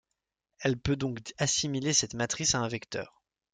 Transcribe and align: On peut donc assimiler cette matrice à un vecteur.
On 0.65 0.73
peut 0.73 0.95
donc 0.95 1.19
assimiler 1.37 1.93
cette 1.93 2.15
matrice 2.15 2.55
à 2.55 2.59
un 2.61 2.67
vecteur. 2.67 3.21